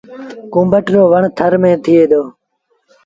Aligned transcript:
ڪُونڀٽ 0.53 0.85
رو 0.93 1.01
وڻ 1.11 1.23
ٿر 1.37 1.51
ميݩ 1.61 1.81
ٿئي 1.83 2.03
دو۔ 2.11 2.21